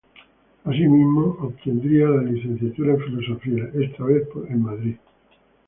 Así 0.63 0.79
mismo, 0.79 1.37
obtendría 1.41 2.07
la 2.07 2.23
Licenciatura 2.23 2.93
en 2.95 3.01
Filosofía, 3.01 3.69
esta 3.75 4.03
vez 4.05 4.27
en 4.49 4.63
Madrid. 4.63 4.95